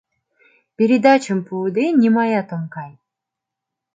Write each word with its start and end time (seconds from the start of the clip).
—Передачым 0.77 1.39
пуыде, 1.47 1.85
нимаят 2.01 2.49
ом 2.55 2.63
кай! 2.73 2.91